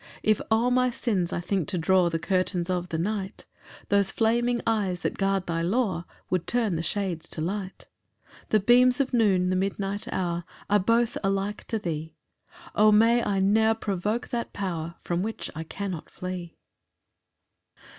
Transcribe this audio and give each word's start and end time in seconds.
9 0.23 0.23
If 0.23 0.41
o'er 0.51 0.71
my 0.71 0.89
sins 0.89 1.31
I 1.31 1.39
think 1.39 1.67
to 1.67 1.77
draw 1.77 2.09
The 2.09 2.17
curtains 2.17 2.71
of 2.71 2.89
the 2.89 2.97
night, 2.97 3.45
Those 3.89 4.09
flaming 4.09 4.59
eyes 4.65 5.01
that 5.01 5.15
guard 5.19 5.45
thy 5.45 5.61
law 5.61 6.07
Would 6.31 6.47
turn 6.47 6.75
the 6.75 6.81
shades 6.81 7.29
to 7.29 7.39
light. 7.39 7.87
10 8.49 8.49
The 8.49 8.59
beams 8.61 8.99
of 8.99 9.13
noon, 9.13 9.51
the 9.51 9.55
midnight 9.55 10.07
hour, 10.11 10.43
Are 10.71 10.79
both 10.79 11.19
alike 11.23 11.65
to 11.65 11.77
thee: 11.77 12.15
O 12.73 12.91
may 12.91 13.23
I 13.23 13.41
ne'er 13.41 13.75
provoke 13.75 14.29
that 14.29 14.53
power 14.53 14.95
From 15.03 15.21
which 15.21 15.51
I 15.53 15.63
cannot 15.63 16.09
flee! 16.09 16.57